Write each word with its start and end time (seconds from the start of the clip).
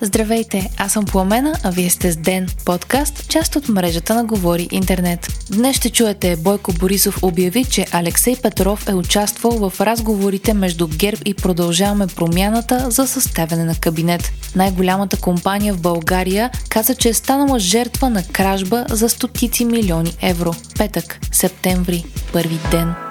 Здравейте, 0.00 0.70
аз 0.76 0.92
съм 0.92 1.04
Пламена, 1.04 1.54
а 1.64 1.70
вие 1.70 1.90
сте 1.90 2.12
с 2.12 2.16
Ден, 2.16 2.46
подкаст, 2.64 3.28
част 3.28 3.56
от 3.56 3.68
мрежата 3.68 4.14
на 4.14 4.24
Говори 4.24 4.68
Интернет. 4.70 5.28
Днес 5.50 5.76
ще 5.76 5.90
чуете 5.90 6.36
Бойко 6.36 6.72
Борисов 6.72 7.22
обяви, 7.22 7.64
че 7.64 7.86
Алексей 7.92 8.36
Петров 8.42 8.88
е 8.88 8.94
участвал 8.94 9.70
в 9.70 9.80
разговорите 9.80 10.54
между 10.54 10.88
ГЕРБ 10.88 11.22
и 11.24 11.34
Продължаваме 11.34 12.06
промяната 12.06 12.90
за 12.90 13.06
съставяне 13.06 13.64
на 13.64 13.74
кабинет. 13.74 14.32
Най-голямата 14.56 15.20
компания 15.20 15.74
в 15.74 15.80
България 15.80 16.50
каза, 16.68 16.94
че 16.94 17.08
е 17.08 17.14
станала 17.14 17.58
жертва 17.58 18.10
на 18.10 18.22
кражба 18.22 18.84
за 18.90 19.08
стотици 19.08 19.64
милиони 19.64 20.12
евро. 20.22 20.54
Петък, 20.78 21.18
септември, 21.32 22.04
първи 22.32 22.58
ден. 22.70 23.05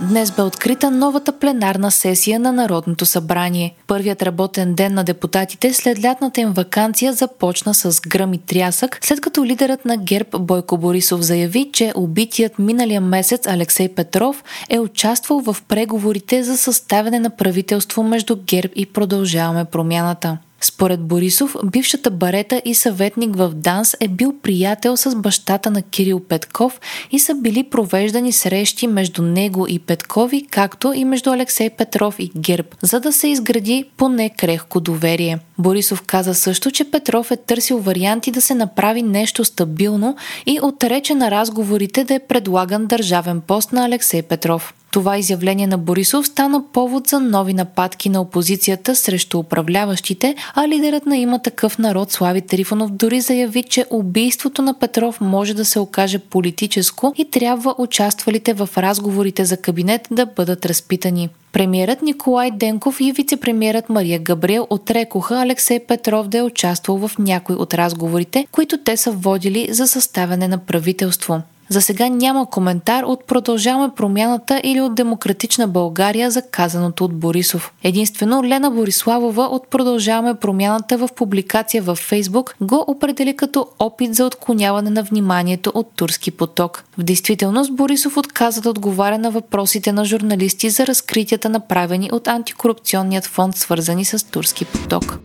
Днес 0.00 0.30
бе 0.30 0.42
открита 0.42 0.90
новата 0.90 1.32
пленарна 1.32 1.90
сесия 1.90 2.40
на 2.40 2.52
Народното 2.52 3.06
събрание. 3.06 3.74
Първият 3.86 4.22
работен 4.22 4.74
ден 4.74 4.94
на 4.94 5.04
депутатите 5.04 5.72
след 5.72 6.04
лятната 6.04 6.40
им 6.40 6.52
вакансия 6.52 7.12
започна 7.12 7.74
с 7.74 8.00
гръм 8.00 8.34
и 8.34 8.38
трясък, 8.38 8.98
след 9.02 9.20
като 9.20 9.44
лидерът 9.44 9.84
на 9.84 9.96
ГЕРБ 9.96 10.38
Бойко 10.38 10.78
Борисов 10.78 11.20
заяви, 11.20 11.70
че 11.72 11.92
убитият 11.96 12.58
миналия 12.58 13.00
месец 13.00 13.46
Алексей 13.46 13.88
Петров 13.88 14.44
е 14.68 14.78
участвал 14.78 15.40
в 15.40 15.56
преговорите 15.68 16.42
за 16.42 16.56
съставяне 16.56 17.18
на 17.18 17.30
правителство 17.30 18.02
между 18.02 18.36
ГЕРБ 18.46 18.72
и 18.76 18.86
Продължаваме 18.86 19.64
промяната. 19.64 20.38
Според 20.60 21.00
Борисов, 21.00 21.56
бившата 21.64 22.10
барета 22.10 22.62
и 22.64 22.74
съветник 22.74 23.36
в 23.36 23.52
ДАНС 23.54 23.96
е 24.00 24.08
бил 24.08 24.34
приятел 24.42 24.96
с 24.96 25.16
бащата 25.16 25.70
на 25.70 25.82
Кирил 25.82 26.20
Петков 26.20 26.80
и 27.10 27.18
са 27.18 27.34
били 27.34 27.64
провеждани 27.64 28.32
срещи 28.32 28.86
между 28.86 29.22
него 29.22 29.66
и 29.68 29.78
Петкови, 29.78 30.46
както 30.50 30.92
и 30.92 31.04
между 31.04 31.30
Алексей 31.30 31.70
Петров 31.70 32.18
и 32.18 32.30
Герб, 32.36 32.76
за 32.82 33.00
да 33.00 33.12
се 33.12 33.28
изгради 33.28 33.84
поне 33.96 34.30
крехко 34.30 34.80
доверие. 34.80 35.38
Борисов 35.58 36.02
каза 36.02 36.34
също, 36.34 36.70
че 36.70 36.90
Петров 36.90 37.30
е 37.30 37.36
търсил 37.36 37.78
варианти 37.78 38.30
да 38.30 38.40
се 38.40 38.54
направи 38.54 39.02
нещо 39.02 39.44
стабилно 39.44 40.16
и 40.46 40.58
отрече 40.62 41.14
на 41.14 41.30
разговорите 41.30 42.04
да 42.04 42.14
е 42.14 42.18
предлаган 42.18 42.86
държавен 42.86 43.40
пост 43.40 43.72
на 43.72 43.84
Алексей 43.84 44.22
Петров. 44.22 44.74
Това 44.98 45.18
изявление 45.18 45.66
на 45.66 45.78
Борисов 45.78 46.26
стана 46.26 46.64
повод 46.72 47.06
за 47.06 47.20
нови 47.20 47.54
нападки 47.54 48.08
на 48.08 48.20
опозицията 48.20 48.96
срещу 48.96 49.38
управляващите, 49.38 50.34
а 50.54 50.68
лидерът 50.68 51.06
на 51.06 51.16
има 51.16 51.42
такъв 51.42 51.78
народ 51.78 52.12
Слави 52.12 52.40
Трифонов 52.40 52.90
дори 52.90 53.20
заяви, 53.20 53.62
че 53.62 53.84
убийството 53.90 54.62
на 54.62 54.78
Петров 54.78 55.20
може 55.20 55.54
да 55.54 55.64
се 55.64 55.78
окаже 55.78 56.18
политическо 56.18 57.14
и 57.16 57.30
трябва 57.30 57.74
участвалите 57.78 58.54
в 58.54 58.68
разговорите 58.76 59.44
за 59.44 59.56
кабинет 59.56 60.08
да 60.10 60.26
бъдат 60.26 60.66
разпитани. 60.66 61.28
Премьерът 61.52 62.02
Николай 62.02 62.50
Денков 62.50 63.00
и 63.00 63.12
вице-премьерът 63.12 63.88
Мария 63.88 64.18
Габриел 64.18 64.66
отрекоха 64.70 65.40
Алексей 65.40 65.80
Петров 65.80 66.28
да 66.28 66.38
е 66.38 66.42
участвал 66.42 67.08
в 67.08 67.10
някой 67.18 67.56
от 67.56 67.74
разговорите, 67.74 68.46
които 68.52 68.78
те 68.78 68.96
са 68.96 69.10
водили 69.10 69.68
за 69.70 69.88
съставяне 69.88 70.48
на 70.48 70.58
правителство. 70.58 71.42
За 71.68 71.82
сега 71.82 72.08
няма 72.08 72.50
коментар 72.50 73.02
от 73.02 73.24
Продължаваме 73.24 73.94
промяната 73.96 74.60
или 74.64 74.80
от 74.80 74.94
Демократична 74.94 75.68
България 75.68 76.30
за 76.30 76.42
казаното 76.42 77.04
от 77.04 77.14
Борисов. 77.14 77.72
Единствено 77.82 78.44
Лена 78.44 78.70
Бориславова 78.70 79.42
от 79.42 79.68
Продължаваме 79.68 80.34
промяната 80.34 80.98
в 80.98 81.08
публикация 81.16 81.82
във 81.82 81.98
Фейсбук 81.98 82.56
го 82.60 82.84
определи 82.86 83.36
като 83.36 83.66
опит 83.78 84.14
за 84.14 84.26
отклоняване 84.26 84.90
на 84.90 85.02
вниманието 85.02 85.72
от 85.74 85.92
турски 85.96 86.30
поток. 86.30 86.84
В 86.98 87.02
действителност 87.02 87.74
Борисов 87.74 88.16
отказа 88.16 88.60
да 88.60 88.70
отговаря 88.70 89.18
на 89.18 89.30
въпросите 89.30 89.92
на 89.92 90.04
журналисти 90.04 90.70
за 90.70 90.86
разкритията 90.86 91.48
направени 91.48 92.10
от 92.12 92.28
антикорупционният 92.28 93.26
фонд 93.26 93.56
свързани 93.56 94.04
с 94.04 94.30
турски 94.30 94.64
поток. 94.64 95.18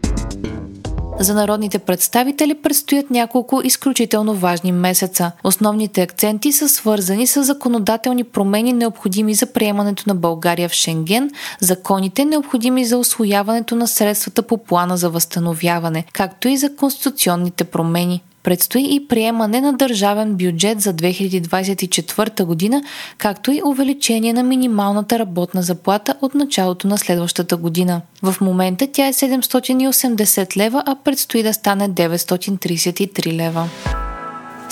За 1.23 1.33
народните 1.33 1.79
представители 1.79 2.55
предстоят 2.55 3.09
няколко 3.09 3.61
изключително 3.64 4.33
важни 4.33 4.71
месеца. 4.71 5.31
Основните 5.43 6.02
акценти 6.02 6.52
са 6.52 6.70
свързани 6.70 7.27
с 7.27 7.43
законодателни 7.43 8.23
промени, 8.23 8.73
необходими 8.73 9.33
за 9.33 9.45
приемането 9.45 10.03
на 10.08 10.15
България 10.15 10.70
в 10.70 10.73
Шенген, 10.73 11.31
законите, 11.59 12.25
необходими 12.25 12.86
за 12.86 12.98
освояването 12.98 13.75
на 13.75 13.87
средствата 13.87 14.43
по 14.43 14.58
плана 14.58 14.98
за 14.98 15.09
възстановяване, 15.09 16.05
както 16.14 16.48
и 16.48 16.58
за 16.58 16.75
конституционните 16.75 17.64
промени. 17.64 18.23
Предстои 18.43 18.95
и 18.95 19.08
приемане 19.08 19.61
на 19.61 19.73
държавен 19.73 20.36
бюджет 20.36 20.81
за 20.81 20.93
2024 20.93 22.43
година, 22.43 22.83
както 23.17 23.52
и 23.52 23.61
увеличение 23.65 24.33
на 24.33 24.43
минималната 24.43 25.20
работна 25.20 25.64
заплата 25.64 26.15
от 26.21 26.36
началото 26.36 26.87
на 26.87 26.98
следващата 26.98 27.58
година. 27.58 28.02
В 28.23 28.36
момента 28.42 28.87
тя 28.93 29.08
е 29.08 29.14
780 29.14 30.58
лева, 30.58 30.83
а 30.86 30.95
предстои 30.95 31.43
да 31.43 31.54
стане 31.54 31.89
933 31.89 33.33
лева. 33.33 33.70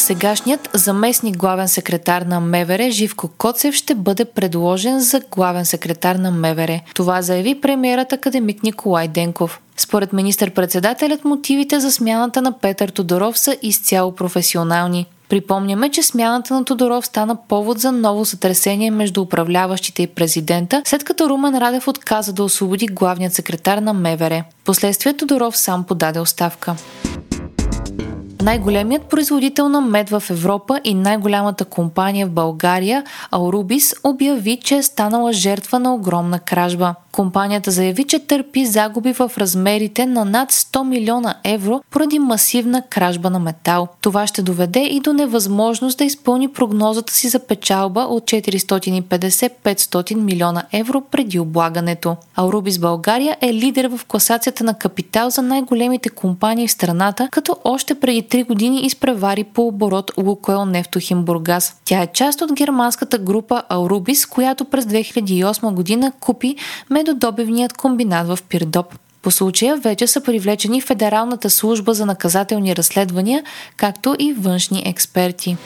Сегашният 0.02 0.70
заместник 0.74 1.38
главен 1.38 1.68
секретар 1.68 2.22
на 2.22 2.40
МВР 2.40 2.92
Живко 2.92 3.28
Коцев 3.28 3.76
ще 3.76 3.96
бъде 3.96 4.26
предложен 4.26 5.00
за 5.00 5.22
главен 5.32 5.66
секретар 5.66 6.16
на 6.16 6.32
МВР. 6.32 6.80
Това 6.96 7.22
заяви 7.22 7.62
премиерът 7.62 8.14
академик 8.14 8.64
Николай 8.64 9.08
Денков. 9.08 9.60
Според 9.78 10.14
министър-председателят 10.14 11.26
мотивите 11.26 11.80
за 11.80 11.92
смяната 11.92 12.42
на 12.42 12.60
Петър 12.60 12.90
Тодоров 12.90 13.40
са 13.40 13.58
изцяло 13.62 14.16
професионални. 14.16 15.06
Припомняме, 15.30 15.90
че 15.90 16.04
смяната 16.04 16.54
на 16.54 16.66
Тодоров 16.66 17.06
стана 17.06 17.38
повод 17.48 17.80
за 17.80 17.92
ново 17.92 18.26
сътресение 18.26 18.92
между 18.92 19.22
управляващите 19.22 20.04
и 20.04 20.08
президента, 20.08 20.82
след 20.86 21.04
като 21.04 21.30
Румен 21.30 21.58
Радев 21.58 21.88
отказа 21.88 22.34
да 22.34 22.44
освободи 22.44 22.88
главният 22.88 23.34
секретар 23.34 23.78
на 23.78 23.94
МВР. 23.94 24.44
Последствие 24.66 25.14
Тодоров 25.14 25.58
сам 25.58 25.84
подаде 25.84 26.20
оставка. 26.20 26.76
Най-големият 28.42 29.04
производител 29.04 29.70
на 29.70 29.82
мед 29.82 30.10
в 30.10 30.24
Европа 30.30 30.80
и 30.84 30.94
най-голямата 30.94 31.66
компания 31.66 32.28
в 32.28 32.32
България, 32.32 33.04
Аурубис, 33.32 33.94
обяви, 34.04 34.60
че 34.64 34.76
е 34.76 34.84
станала 34.84 35.34
жертва 35.34 35.80
на 35.80 35.94
огромна 35.94 36.40
кражба. 36.40 36.96
Компанията 37.12 37.72
заяви, 37.72 38.04
че 38.04 38.20
търпи 38.20 38.66
загуби 38.66 39.14
в 39.14 39.32
размерите 39.38 40.06
на 40.06 40.26
над 40.26 40.52
100 40.52 40.84
милиона 40.84 41.36
евро 41.44 41.82
поради 41.92 42.20
масивна 42.20 42.82
кражба 42.90 43.30
на 43.30 43.40
метал. 43.40 43.88
Това 44.02 44.28
ще 44.28 44.42
доведе 44.42 44.80
и 44.80 45.00
до 45.00 45.14
невъзможност 45.14 45.98
да 45.98 46.04
изпълни 46.04 46.48
прогнозата 46.48 47.14
си 47.14 47.30
за 47.30 47.40
печалба 47.40 48.02
от 48.02 48.24
450-500 48.24 50.16
милиона 50.16 50.64
евро 50.72 51.02
преди 51.12 51.40
облагането. 51.40 52.16
Аурубис 52.36 52.80
България 52.80 53.38
е 53.42 53.54
лидер 53.54 53.90
в 53.90 54.06
класацията 54.06 54.64
на 54.64 54.74
капитал 54.74 55.30
за 55.30 55.42
най-големите 55.42 56.10
компании 56.10 56.68
в 56.68 56.72
страната, 56.72 57.28
като 57.32 57.56
още 57.64 57.96
преди 57.96 58.24
3 58.24 58.48
години 58.48 58.82
изпревари 58.82 59.44
по 59.44 59.68
оборот 59.68 60.12
Лукойл 60.18 60.66
Нефтохим 60.66 61.24
Бургас. 61.24 61.76
Тя 61.86 62.02
е 62.02 62.08
част 62.08 62.42
от 62.42 62.54
германската 62.54 63.18
група 63.18 63.64
Аурубис, 63.70 64.26
която 64.26 64.66
през 64.66 64.86
2008 64.86 65.74
година 65.74 66.12
купи 66.20 66.56
медодобивният 67.02 67.74
комбинат 67.74 68.28
в 68.28 68.40
Пирдоп. 68.50 68.96
По 69.22 69.32
случая 69.32 69.78
вече 69.78 70.08
са 70.08 70.22
привлечени 70.22 70.82
Федералната 70.82 71.50
служба 71.50 71.94
за 71.94 72.06
наказателни 72.06 72.76
разследвания, 72.76 73.44
както 73.78 74.16
и 74.20 74.34
външни 74.34 74.84
експерти. 74.86 75.58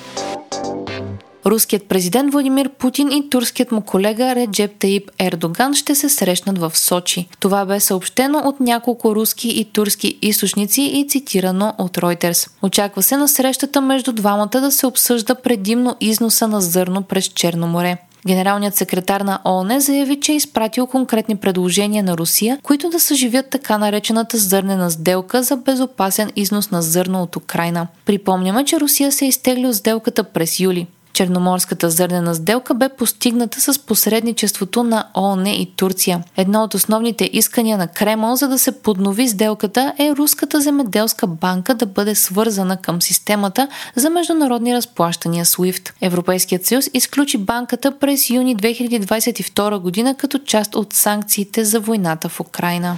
Руският 1.45 1.87
президент 1.87 2.31
Владимир 2.31 2.69
Путин 2.69 3.11
и 3.11 3.29
турският 3.29 3.71
му 3.71 3.81
колега 3.81 4.35
Реджеп 4.35 4.79
Таип 4.79 5.11
Ердоган 5.19 5.73
ще 5.73 5.95
се 5.95 6.09
срещнат 6.09 6.57
в 6.57 6.71
Сочи. 6.75 7.27
Това 7.39 7.65
бе 7.65 7.79
съобщено 7.79 8.39
от 8.45 8.59
няколко 8.59 9.15
руски 9.15 9.49
и 9.49 9.65
турски 9.65 10.17
източници 10.21 10.81
и 10.81 11.07
цитирано 11.07 11.73
от 11.77 11.97
Reuters. 11.97 12.49
Очаква 12.61 13.03
се 13.03 13.17
на 13.17 13.27
срещата 13.27 13.81
между 13.81 14.13
двамата 14.13 14.47
да 14.47 14.71
се 14.71 14.87
обсъжда 14.87 15.35
предимно 15.35 15.95
износа 16.01 16.47
на 16.47 16.61
зърно 16.61 17.01
през 17.01 17.27
Черно 17.27 17.67
море. 17.67 17.97
Генералният 18.27 18.75
секретар 18.75 19.21
на 19.21 19.39
ООН 19.45 19.79
заяви, 19.79 20.19
че 20.19 20.31
е 20.31 20.35
изпратил 20.35 20.87
конкретни 20.87 21.35
предложения 21.35 22.03
на 22.03 22.17
Русия, 22.17 22.59
които 22.63 22.89
да 22.89 22.99
съживят 22.99 23.49
така 23.49 23.77
наречената 23.77 24.37
зърнена 24.37 24.91
сделка 24.91 25.43
за 25.43 25.57
безопасен 25.57 26.31
износ 26.35 26.71
на 26.71 26.81
зърно 26.81 27.21
от 27.21 27.35
Украина. 27.35 27.87
Припомняме, 28.05 28.65
че 28.65 28.79
Русия 28.79 29.11
се 29.11 29.25
изтегли 29.25 29.67
от 29.67 29.75
сделката 29.75 30.23
през 30.23 30.59
юли. 30.59 30.87
Черноморската 31.15 31.89
зърнена 31.89 32.35
сделка 32.35 32.73
бе 32.73 32.89
постигната 32.89 33.61
с 33.61 33.79
посредничеството 33.79 34.83
на 34.83 35.07
ООН 35.17 35.47
и 35.47 35.73
Турция. 35.75 36.23
Едно 36.37 36.63
от 36.63 36.73
основните 36.73 37.29
искания 37.33 37.77
на 37.77 37.87
Кремъл, 37.87 38.35
за 38.35 38.47
да 38.47 38.59
се 38.59 38.81
поднови 38.81 39.27
сделката, 39.27 39.93
е 39.99 40.11
Руската 40.11 40.61
земеделска 40.61 41.27
банка 41.27 41.75
да 41.75 41.85
бъде 41.85 42.15
свързана 42.15 42.77
към 42.77 43.01
системата 43.01 43.67
за 43.95 44.09
международни 44.09 44.75
разплащания 44.75 45.45
SWIFT. 45.45 45.91
Европейският 46.01 46.65
съюз 46.65 46.89
изключи 46.93 47.37
банката 47.37 47.99
през 47.99 48.29
юни 48.29 48.57
2022 48.57 49.79
година 49.79 50.15
като 50.15 50.39
част 50.39 50.75
от 50.75 50.93
санкциите 50.93 51.65
за 51.65 51.79
войната 51.79 52.29
в 52.29 52.39
Украина. 52.39 52.97